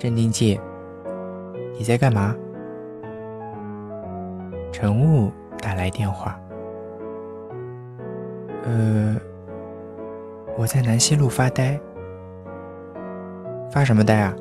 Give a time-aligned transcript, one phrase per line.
[0.00, 0.58] 镇定剂，
[1.76, 2.34] 你在干嘛？
[4.72, 5.30] 陈雾
[5.60, 6.40] 打来电话。
[8.64, 9.14] 呃，
[10.56, 11.78] 我在南西路发呆。
[13.70, 14.34] 发什么呆啊？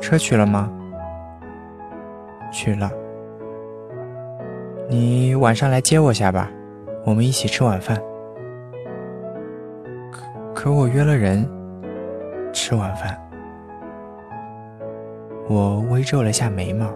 [0.00, 0.68] 车取了吗？
[2.50, 2.90] 取了。
[4.88, 6.50] 你晚上来接我下吧，
[7.04, 7.96] 我们一起吃晚饭。
[10.10, 11.48] 可可我约了人
[12.52, 13.16] 吃晚饭。
[15.50, 16.86] 我微皱了下眉毛，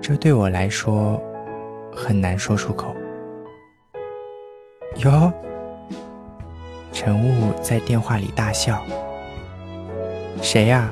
[0.00, 1.20] 这对我来说
[1.94, 2.96] 很难说出口。
[5.04, 5.30] 哟，
[6.94, 8.82] 陈雾在电话里大笑。
[10.40, 10.90] 谁呀？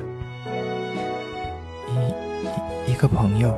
[2.85, 3.51] 一一个朋友。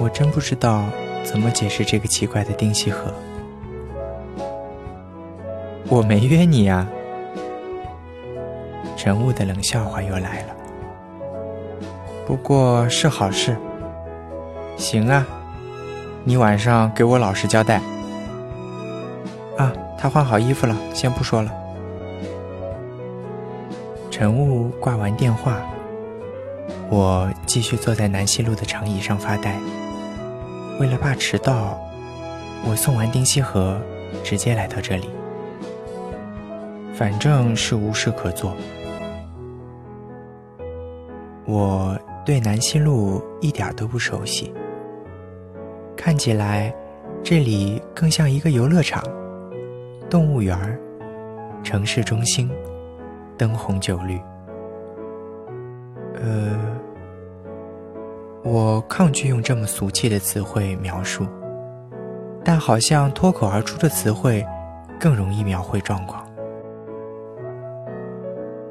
[0.00, 0.86] 我真不知道
[1.22, 3.12] 怎么解释这个奇怪的丁西河。
[5.90, 6.88] 我没约你呀。
[8.96, 10.56] 陈雾的冷笑话又来了。
[12.32, 13.54] 不过是好事。
[14.78, 15.26] 行啊，
[16.24, 17.76] 你晚上给我老实交代。
[19.58, 21.52] 啊，他换好衣服了，先不说了。
[24.10, 25.60] 晨雾挂完电话，
[26.88, 29.54] 我继续坐在南西路的长椅上发呆。
[30.80, 31.78] 为了怕迟到，
[32.66, 33.78] 我送完丁西河，
[34.24, 35.10] 直接来到这里。
[36.94, 38.56] 反正是无事可做。
[41.44, 41.94] 我。
[42.24, 44.54] 对南西路一点都不熟悉，
[45.96, 46.72] 看起来
[47.22, 49.02] 这里更像一个游乐场、
[50.08, 50.56] 动物园、
[51.64, 52.48] 城市中心，
[53.36, 54.20] 灯红酒绿。
[56.14, 56.56] 呃，
[58.44, 61.26] 我抗拒用这么俗气的词汇描述，
[62.44, 64.46] 但好像脱口而出的词汇
[65.00, 66.24] 更容易描绘状况。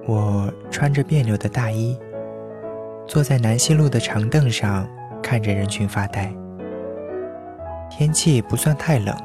[0.07, 1.99] 我穿着别扭的大衣。
[3.07, 4.87] 坐在南西路的长凳上，
[5.21, 6.31] 看着人群发呆。
[7.89, 9.15] 天气不算太冷，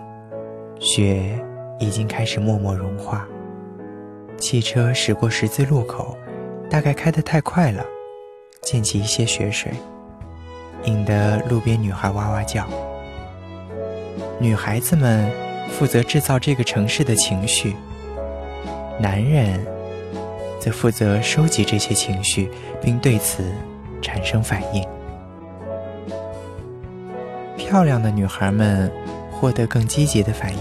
[0.81, 1.39] 雪
[1.79, 3.27] 已经开始默默融化。
[4.37, 6.19] 汽车驶过十字路口，
[6.69, 7.85] 大概开得太快了，
[8.63, 9.73] 溅起一些雪水，
[10.85, 12.67] 引得路边女孩哇哇叫。
[14.39, 15.31] 女孩子们
[15.71, 17.75] 负责制造这个城市的情绪，
[18.99, 19.76] 男人。
[20.67, 22.51] 则负责收集这些情绪，
[22.83, 23.45] 并对此
[24.03, 24.85] 产生反应。
[27.57, 28.91] 漂亮的女孩们
[29.31, 30.61] 获得更积极的反应，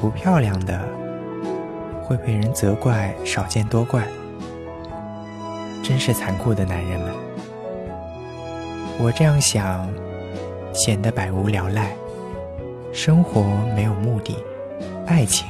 [0.00, 0.80] 不漂亮的
[2.02, 4.02] 会被人责怪少见多怪。
[5.82, 7.12] 真是残酷的男人们！
[8.98, 9.86] 我这样想，
[10.72, 11.94] 显得百无聊赖。
[12.90, 13.42] 生活
[13.74, 14.34] 没有目的，
[15.06, 15.46] 爱情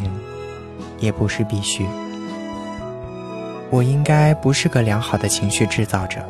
[0.98, 1.86] 也不是必须。
[3.70, 6.20] 我应该不是个良好的情绪制造者。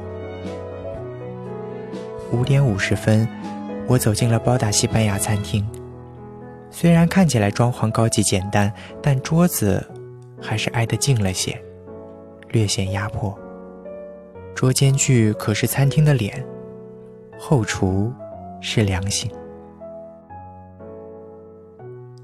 [2.32, 3.28] 五点五十分，
[3.86, 5.66] 我走进了包打西班牙餐厅。
[6.70, 9.84] 虽然看起来装潢高级简单，但桌子
[10.40, 11.58] 还是挨得近了些，
[12.48, 13.36] 略显压迫。
[14.54, 16.44] 桌间距可是餐厅的脸，
[17.38, 18.12] 后厨
[18.60, 19.30] 是良心。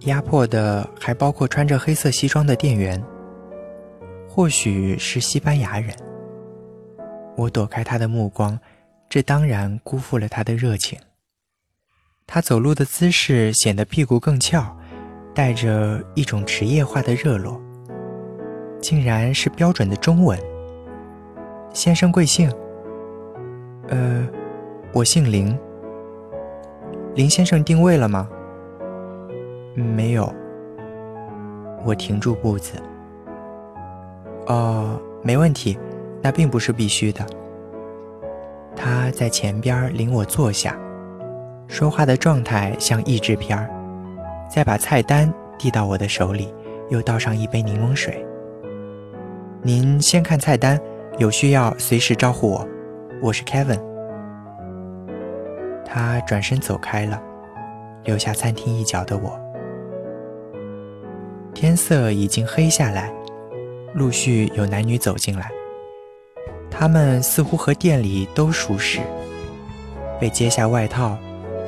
[0.00, 3.02] 压迫的还包括穿着黑色西装的店员。
[4.34, 5.94] 或许是西班牙人。
[7.36, 8.58] 我躲开他的目光，
[9.06, 10.98] 这当然辜负了他的热情。
[12.26, 14.74] 他走路的姿势显得屁股更翘，
[15.34, 17.60] 带着一种职业化的热络。
[18.80, 20.40] 竟然是标准的中文。
[21.74, 22.50] 先生贵姓？
[23.88, 24.26] 呃，
[24.94, 25.54] 我姓林。
[27.14, 28.26] 林先生定位了吗？
[29.74, 30.34] 没有。
[31.84, 32.80] 我停住步子。
[34.46, 35.78] 哦，没问题，
[36.20, 37.24] 那并不是必须的。
[38.74, 40.76] 他在前边领我坐下，
[41.68, 43.70] 说话的状态像译制片儿，
[44.50, 46.52] 再把菜单递到我的手里，
[46.90, 48.24] 又倒上一杯柠檬水。
[49.62, 50.80] 您先看菜单，
[51.18, 52.68] 有需要随时招呼我。
[53.22, 53.80] 我是 Kevin。
[55.84, 57.22] 他转身走开了，
[58.04, 59.38] 留下餐厅一角的我。
[61.54, 63.12] 天色已经黑下来。
[63.94, 65.50] 陆续有男女走进来，
[66.70, 69.00] 他们似乎和店里都熟识。
[70.18, 71.18] 被揭下外套，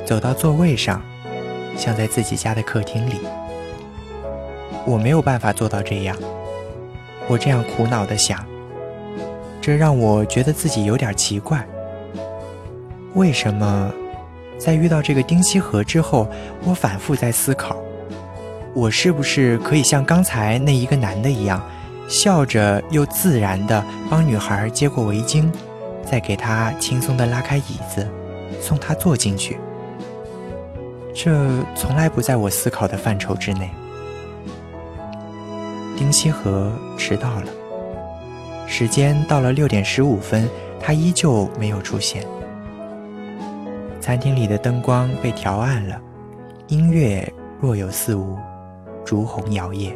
[0.05, 0.99] 走到座位上，
[1.77, 3.19] 像在自己家的客厅里。
[4.87, 6.17] 我没有办法做到这样，
[7.27, 8.43] 我这样苦恼的想。
[9.61, 11.63] 这让我觉得自己有点奇怪。
[13.13, 13.91] 为什么，
[14.57, 16.27] 在遇到这个丁西河之后，
[16.63, 17.77] 我反复在思考，
[18.73, 21.61] 我是不是可以像刚才那一个男的一样？
[22.07, 25.51] 笑着又自然地帮女孩接过围巾，
[26.03, 28.07] 再给她轻松地拉开椅子，
[28.61, 29.57] 送她坐进去。
[31.13, 31.31] 这
[31.75, 33.69] 从来不在我思考的范畴之内。
[35.97, 37.47] 丁西河迟到了，
[38.67, 40.47] 时间到了六点十五分，
[40.79, 42.25] 他依旧没有出现。
[44.01, 45.99] 餐厅里的灯光被调暗了，
[46.67, 47.27] 音乐
[47.59, 48.37] 若有似无，
[49.05, 49.95] 烛红摇曳。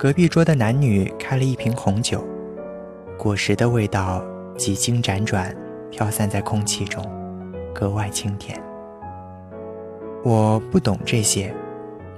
[0.00, 2.26] 隔壁桌的男女开了一瓶红酒，
[3.18, 4.24] 果实的味道
[4.56, 5.54] 几经辗转，
[5.90, 7.04] 飘散在空气中，
[7.74, 8.58] 格外清甜。
[10.24, 11.54] 我不懂这些，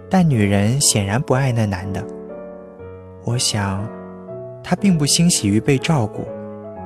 [0.09, 2.01] 但女人显然不爱那男的。
[3.25, 3.85] 我想，
[4.63, 6.25] 他并不欣喜于被照顾，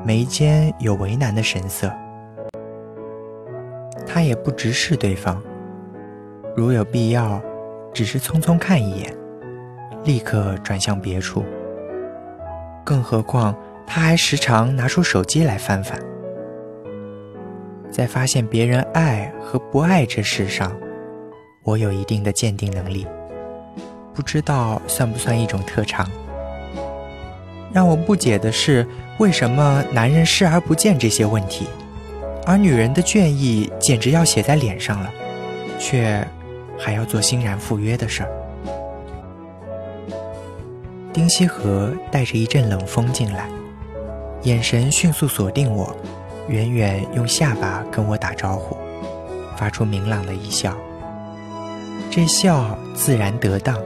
[0.02, 1.92] 眉间有为难的神色。
[4.06, 5.42] 他也不直视对方，
[6.56, 7.38] 如有必要，
[7.92, 9.14] 只是匆匆看一眼，
[10.06, 11.44] 立刻转向别处。
[12.84, 13.54] 更何况，
[13.86, 16.00] 他还时常拿出手机来翻翻。
[17.90, 20.72] 在发现别人爱和不爱这事上，
[21.64, 23.04] 我有一定的鉴定能力，
[24.14, 26.08] 不知道算不算一种特长。
[27.72, 28.86] 让我不解的是，
[29.18, 31.66] 为什么男人视而不见这些问题？
[32.46, 35.10] 而女人的倦意简直要写在脸上了，
[35.80, 36.24] 却
[36.78, 38.45] 还要做欣然赴约的事儿。
[41.16, 43.48] 丁西河带着一阵冷风进来，
[44.42, 45.96] 眼神迅速锁定我，
[46.46, 48.76] 远远用下巴跟我打招呼，
[49.56, 50.76] 发出明朗的一笑。
[52.10, 53.80] 这笑自然得当，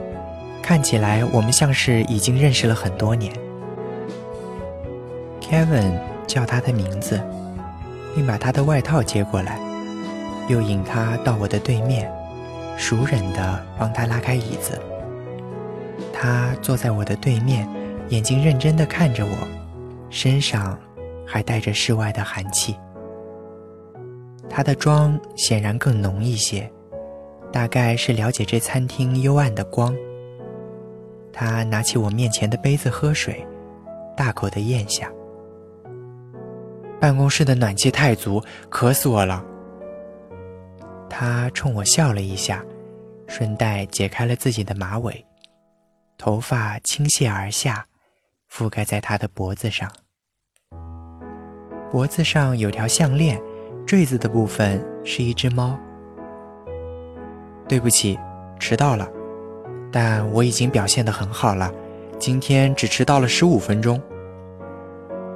[0.61, 3.33] 看起来我们像是已经认识了很多年。
[5.39, 7.17] Kevin 叫他的名字。
[8.13, 9.57] 并把他的外套接过来，
[10.49, 12.11] 又引他到我的对面，
[12.75, 14.77] 熟稔地帮他拉开椅子。
[16.23, 17.67] 他坐在我的对面，
[18.09, 19.47] 眼睛认真地看着我，
[20.11, 20.79] 身上
[21.25, 22.75] 还带着室外的寒气。
[24.47, 26.71] 他的妆显然更浓一些，
[27.51, 29.95] 大概是了解这餐厅幽暗的光。
[31.33, 33.43] 他拿起我面前的杯子喝水，
[34.15, 35.11] 大口地咽下。
[36.99, 38.39] 办公室的暖气太足，
[38.69, 39.43] 渴死我了。
[41.09, 42.63] 他冲我笑了一下，
[43.25, 45.25] 顺带解开了自己的马尾，
[46.21, 47.87] 头发倾泻而下，
[48.47, 49.91] 覆盖在他的脖子上。
[51.89, 53.41] 脖子上有条项链，
[53.87, 55.75] 坠子的部分是一只猫。
[57.67, 58.19] 对不起，
[58.59, 59.09] 迟到了，
[59.91, 61.73] 但我已经表现得很好了，
[62.19, 63.99] 今天只迟到了十五分钟。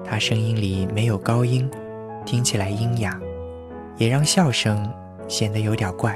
[0.03, 1.67] 他声音里没有高音，
[2.27, 3.19] 听起来阴哑，
[3.97, 4.87] 也让笑声
[5.27, 6.15] 显得有点怪。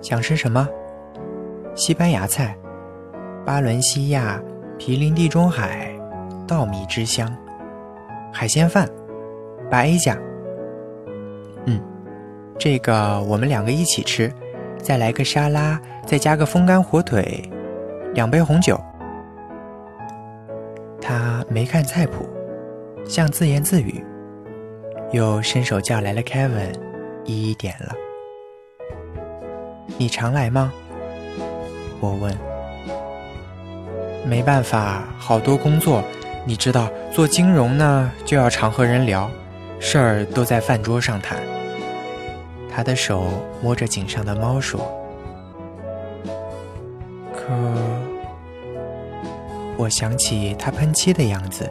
[0.00, 0.68] 想吃什么？
[1.74, 2.56] 西班牙菜，
[3.44, 4.40] 巴伦西亚
[4.78, 5.90] 毗邻地中海，
[6.46, 7.34] 稻米之乡，
[8.32, 8.88] 海鲜饭，
[9.70, 10.18] 把 A 加。
[11.66, 11.80] 嗯，
[12.58, 14.32] 这个我们两个一起吃，
[14.82, 17.42] 再来个沙拉，再加个风干火腿，
[18.14, 18.78] 两杯红酒。
[21.00, 22.28] 他没看菜谱，
[23.06, 24.04] 像自言自语，
[25.12, 26.74] 又伸手叫来了 Kevin，
[27.24, 27.94] 一一点了。
[29.96, 30.72] 你常来吗？
[32.00, 32.36] 我问。
[34.26, 36.02] 没办法，好多工作，
[36.44, 39.30] 你知道，做金融呢就要常和人聊，
[39.78, 41.38] 事儿都在饭桌上谈。
[42.72, 43.24] 他的手
[43.62, 44.80] 摸着颈上的猫说
[47.34, 47.46] ：“可。”
[49.76, 51.70] 我想起他喷漆的样子，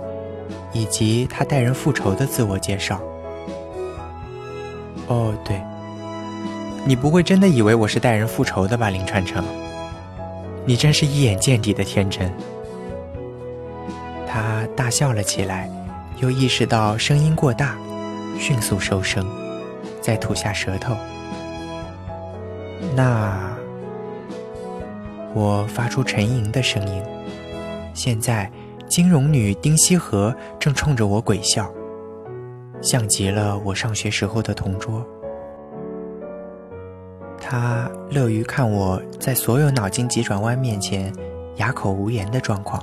[0.74, 3.00] 以及他待人复仇的自我介绍。
[5.08, 5.62] 哦，对，
[6.86, 9.44] 你不会真的以为我是待人复仇的吧，林川城？
[10.70, 12.32] 你真是一眼见底的天真。
[14.28, 15.68] 他大笑了起来，
[16.22, 17.76] 又意识到声音过大，
[18.38, 19.28] 迅速收声，
[20.00, 20.96] 再吐下舌头。
[22.96, 23.58] 那，
[25.34, 27.02] 我发出沉吟的声音。
[27.96, 28.52] 现在，
[28.88, 31.68] 金融女丁西河正冲着我鬼笑，
[32.80, 35.04] 像极了我上学时候的同桌。
[37.52, 41.12] 他乐于看我在所有脑筋急转弯面前
[41.56, 42.80] 哑口无言的状况，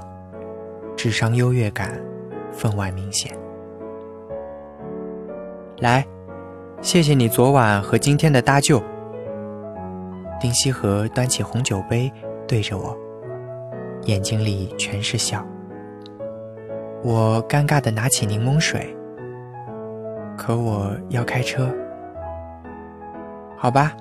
[0.96, 1.92] 智商优越感
[2.50, 3.32] 分外明显。
[5.78, 6.04] 来，
[6.80, 8.82] 谢谢你昨晚和今天的搭救。
[10.40, 12.12] 丁西河端起红酒杯，
[12.48, 12.98] 对着我。
[14.06, 15.46] 眼睛里全是笑。
[17.04, 18.96] 我尴尬的拿起柠檬水，
[20.36, 21.72] 可我要开车。
[23.56, 23.92] 好吧，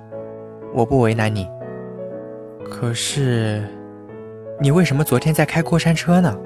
[0.76, 1.48] 我不为难你。
[2.70, 3.66] 可是，
[4.60, 6.38] 你为什么昨天在开过山车呢？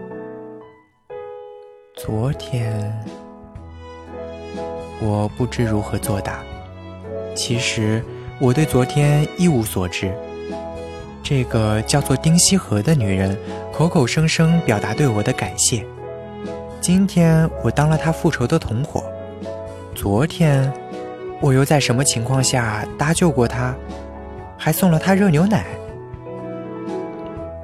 [1.95, 2.95] 昨天，
[5.01, 6.43] 我不知如何作答。
[7.33, 8.03] 其实
[8.39, 10.13] 我对昨天一无所知。
[11.23, 13.35] 这个叫做丁西河的女人，
[13.73, 15.83] 口口声声表达对我的感谢。
[16.79, 19.03] 今天我当了她复仇的同伙。
[19.95, 20.71] 昨天，
[21.41, 23.75] 我又在什么情况下搭救过她，
[24.61, 25.65] 还送了他热牛奶？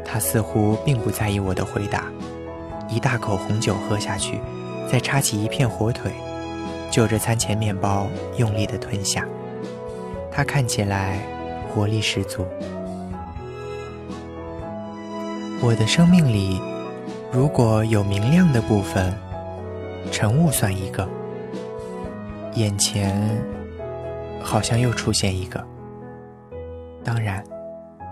[0.05, 2.05] 他似乎并不在意我的回答。
[2.87, 4.39] 一大口红酒喝下去，
[4.89, 6.13] 再插起一片火腿，
[6.89, 9.27] 就着餐前面包用力地吞下。
[10.31, 11.19] 他看起来
[11.67, 12.45] 活力十足。
[15.61, 16.61] 我的生命里，
[17.29, 19.13] 如果有明亮的部分，
[20.11, 21.05] 晨雾算一个。
[22.53, 23.13] 眼前
[24.41, 25.61] 好像又出现一个。
[27.05, 27.41] 当然，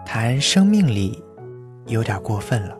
[0.06, 1.22] 谈生命里
[1.88, 2.78] 有点过分了。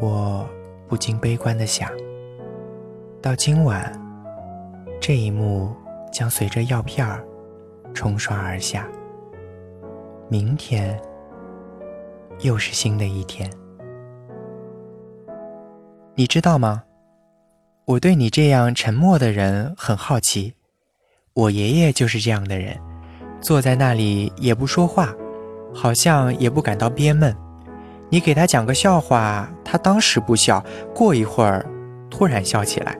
[0.00, 0.48] 我
[0.86, 1.90] 不禁悲观的想：
[3.20, 3.92] 到今晚，
[5.00, 5.74] 这一幕
[6.12, 7.26] 将随着药片儿
[7.92, 8.88] 冲刷而下。
[10.28, 10.96] 明天
[12.42, 13.50] 又是新的一天。
[16.14, 16.84] 你知道吗？
[17.84, 20.54] 我对你这样沉默的人很好奇。
[21.34, 22.78] 我爷爷就是这样的人，
[23.40, 25.14] 坐在那里也不说话，
[25.72, 27.34] 好像也不感到憋闷。
[28.08, 30.62] 你给他讲个笑话，他当时不笑，
[30.94, 31.64] 过一会儿
[32.10, 32.98] 突然笑起来，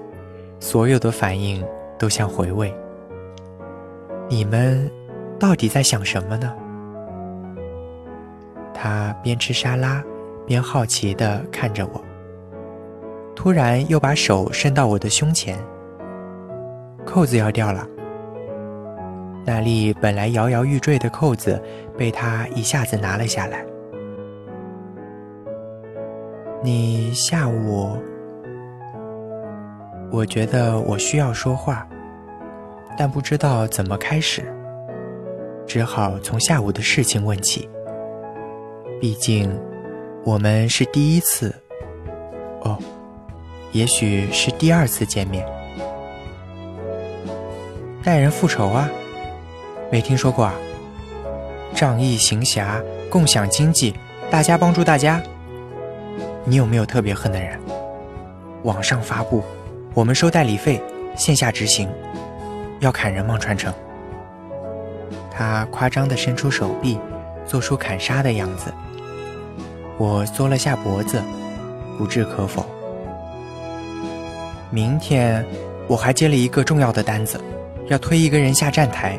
[0.58, 1.64] 所有的反应
[1.98, 2.72] 都像回味。
[4.28, 4.90] 你们
[5.38, 6.52] 到底在想什么呢？
[8.72, 10.02] 他边吃沙拉
[10.46, 12.00] 边好奇地看着我，
[13.34, 15.58] 突然又把手伸到我的胸前，
[17.04, 17.86] 扣子要掉了。
[19.44, 21.60] 那粒本来摇摇欲坠的扣子
[21.96, 23.64] 被他一下子拿了下来。
[26.62, 27.96] 你下午，
[30.10, 31.88] 我觉得我需要说话，
[32.98, 34.42] 但不知道怎么开始，
[35.66, 37.68] 只好从下午的事情问起。
[39.00, 39.50] 毕竟，
[40.22, 41.54] 我们是第一次，
[42.60, 42.78] 哦，
[43.72, 45.46] 也许是第二次见面。
[48.04, 48.90] 待人复仇啊，
[49.90, 50.54] 没听说过啊？
[51.74, 52.80] 仗义行侠，
[53.10, 53.92] 共享经济，
[54.30, 55.20] 大家帮助大家。
[56.44, 57.58] 你有没有特别恨的人？
[58.62, 59.42] 网上发布，
[59.92, 60.80] 我们收代理费，
[61.16, 61.88] 线下执行。
[62.78, 63.36] 要砍人吗？
[63.36, 63.74] 传承。
[65.28, 66.96] 他夸张地伸出手臂，
[67.44, 68.72] 做出砍杀的样子。
[69.98, 71.20] 我缩了下脖子，
[71.98, 72.64] 不置可否。
[74.70, 75.44] 明天
[75.88, 77.40] 我还接了一个重要的单子，
[77.88, 79.18] 要推一个人下站台。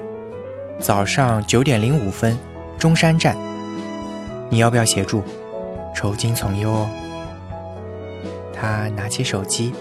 [0.81, 2.35] 早上九点零五分，
[2.79, 3.38] 中山站。
[4.50, 5.21] 你要不要协助？
[5.93, 6.89] 酬金从优哦。
[8.51, 9.73] 他拿起手机，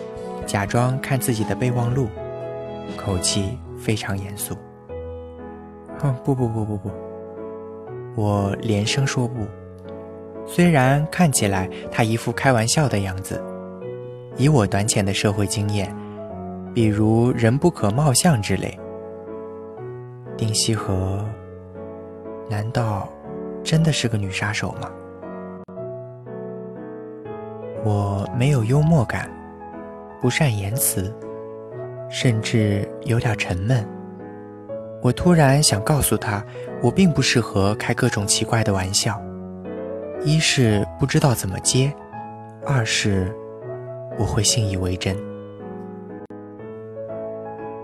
[0.44, 2.06] 假装看自己的备忘录，
[2.98, 4.54] 口气非常严肃。
[5.98, 6.90] 哼，不不不不不，
[8.14, 9.46] 我连声说不。
[10.46, 13.42] 虽然看起来他一副开玩笑的样子，
[14.36, 15.94] 以我短浅的社会经验，
[16.74, 18.78] 比如“人不可貌相”之类，
[20.40, 21.22] 丁西河
[22.48, 23.06] 难道
[23.62, 24.90] 真的是个女杀手吗？
[27.84, 29.30] 我没有幽默感，
[30.18, 31.14] 不善言辞，
[32.08, 33.86] 甚至有点沉闷。
[35.02, 36.42] 我突然想告诉他，
[36.82, 39.20] 我并不适合开各种奇怪的玩笑。
[40.22, 41.92] 一是不知道怎么接，
[42.64, 43.30] 二是
[44.18, 45.14] 我会信以为真。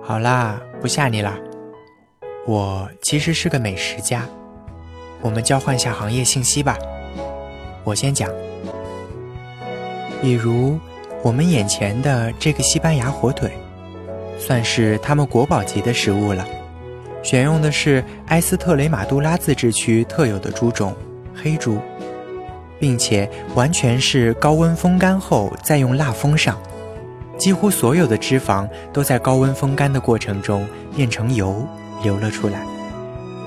[0.03, 1.39] 好啦，不吓你了。
[2.47, 4.25] 我其实是个美食家。
[5.21, 6.79] 我们交换下行业信息吧。
[7.83, 8.31] 我先讲。
[10.23, 10.79] 比如，
[11.23, 13.51] 我们眼前的这个西班牙火腿，
[14.39, 16.47] 算是他们国宝级的食物了。
[17.23, 20.95] 选用的是埃斯特雷马杜拉自治区特有的猪种
[21.35, 21.79] 黑猪，
[22.79, 26.57] 并且完全是高温风干后再用蜡封上，
[27.37, 31.67] 几乎所有的脂肪都在高温风干的过程中变成油
[32.03, 32.67] 流了出来，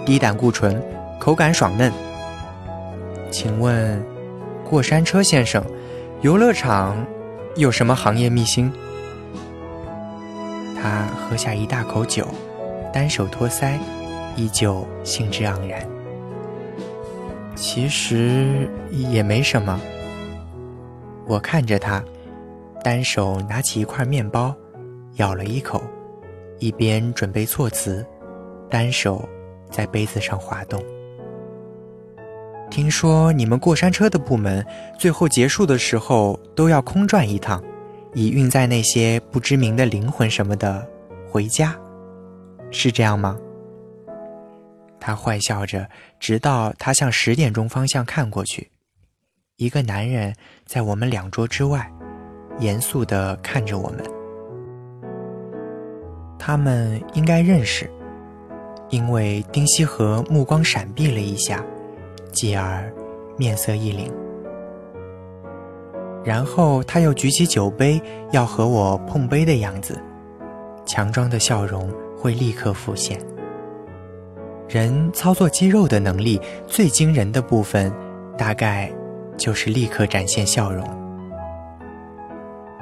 [0.06, 0.82] 低胆固醇，
[1.20, 1.92] 口感爽嫩。
[3.32, 4.04] 请问，
[4.68, 5.64] 过山车先生？
[6.22, 6.98] 游乐场
[7.56, 8.72] 有什么行业秘辛？
[10.82, 12.28] 他喝下一大口酒，
[12.92, 13.78] 单手托腮，
[14.36, 15.82] 依旧兴致盎然。
[17.56, 19.80] 其实也没什么。
[21.28, 22.04] 我看着他，
[22.84, 24.56] 单手拿起一块面包，
[25.16, 25.82] 咬了一口，
[26.58, 28.06] 一边准备措辞，
[28.70, 29.28] 单手
[29.72, 30.84] 在杯子上滑动。
[32.70, 34.64] 听说你们过山车的部门
[34.98, 37.64] 最后结束的时候都要空转一趟，
[38.14, 40.88] 以运载那些不知名的灵魂什么的
[41.28, 41.76] 回家，
[42.70, 43.38] 是这样吗？
[45.00, 45.88] 他坏笑着，
[46.20, 48.70] 直到他向十点钟方向看过去，
[49.56, 50.36] 一个男人
[50.66, 51.92] 在我们两桌之外，
[52.60, 54.04] 严肃地看着我们。
[56.38, 57.90] 他们应该认识，
[58.90, 61.64] 因为丁西河目光闪避了一下。
[62.32, 62.94] 继而，
[63.38, 64.12] 面色一凛，
[66.24, 68.00] 然后他又举起酒杯
[68.32, 70.00] 要和我碰杯的样子，
[70.86, 73.20] 强装的笑容会立刻浮现。
[74.68, 77.92] 人操作肌肉的能力最惊人的部分，
[78.38, 78.94] 大概
[79.36, 80.88] 就是立刻展现笑容。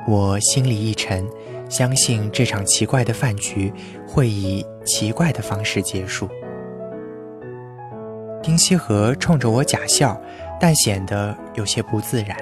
[0.05, 1.25] 我心里一沉，
[1.69, 3.73] 相信这场奇怪的饭局
[4.07, 6.29] 会以奇怪的方式结束。
[8.41, 10.19] 丁西河冲着我假笑，
[10.59, 12.37] 但显得有些不自然。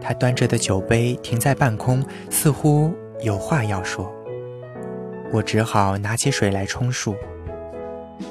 [0.00, 4.12] 他端着的酒杯停在半空，似乎有话要说。
[5.32, 7.14] 我只好拿起水来冲漱。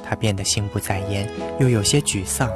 [0.04, 2.52] 他变得心不在焉，又有些沮丧。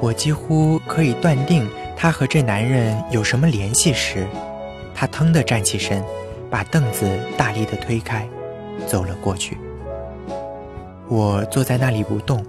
[0.00, 4.26] 我几乎可以断定他和这男人有什么联系时，
[5.00, 6.04] 他腾地站起身，
[6.50, 8.28] 把凳子大力地推开，
[8.86, 9.56] 走了过去。
[11.08, 12.44] 我坐在那里不动，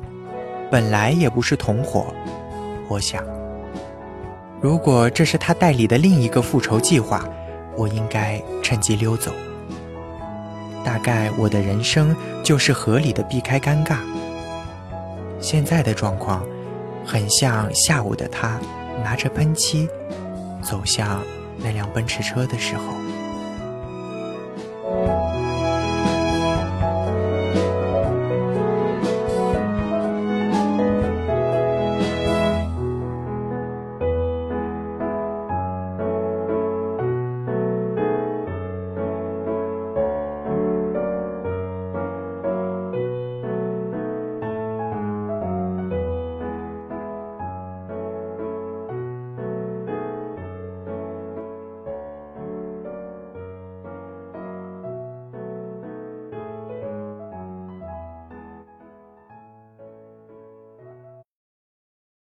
[0.70, 2.08] 本来也不是同伙。
[2.90, 3.24] 我想，
[4.60, 7.24] 如果这是他代理的另一个复仇计划，
[7.78, 9.32] 我应该趁机溜走。
[10.84, 14.00] 大概我的人生就是合理的避开尴尬。
[15.40, 16.46] 现在的状况，
[17.06, 18.60] 很像下午的他
[19.06, 19.88] 拿着喷漆
[20.62, 21.22] 走向
[21.64, 23.11] 那辆奔驰车的时候。